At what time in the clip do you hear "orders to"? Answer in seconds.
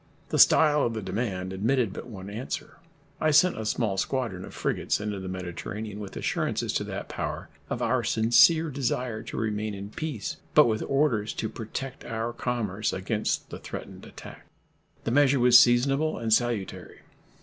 10.87-11.49